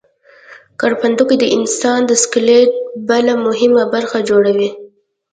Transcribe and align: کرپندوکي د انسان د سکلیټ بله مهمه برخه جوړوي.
کرپندوکي 0.79 1.35
د 1.39 1.45
انسان 1.57 1.99
د 2.05 2.11
سکلیټ 2.23 2.69
بله 3.09 3.33
مهمه 3.45 3.83
برخه 3.93 4.17
جوړوي. 4.29 4.69